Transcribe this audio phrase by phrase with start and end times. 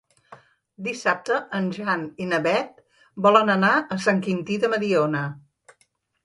[0.85, 2.81] Dissabte en Jan i na Beth
[3.27, 5.23] volen anar a Sant Quintí de Mediona.